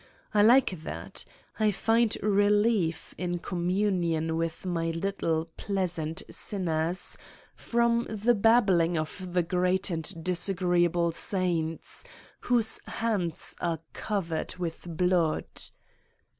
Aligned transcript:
I 0.33 0.41
like 0.41 0.71
that. 0.81 1.25
I 1.59 1.69
find 1.69 2.17
relief 2.23 3.13
in 3.19 3.37
communion 3.37 4.35
with 4.35 4.65
my 4.65 4.85
78 4.87 4.87
Satan's 4.87 5.01
Diary 5.21 5.29
little, 5.29 5.45
pleasant 5.57 6.23
sinners, 6.31 7.17
from 7.55 8.07
the 8.09 8.33
babbling 8.33 8.97
of 8.97 9.31
the 9.33 9.43
great 9.43 9.91
and 9.91 10.23
disagreeable 10.23 11.11
saints... 11.11 12.03
whose 12.39 12.79
hands 12.87 13.55
are 13.61 13.77
covered 13.93 14.55
with 14.55 14.87
blood. 14.97 15.45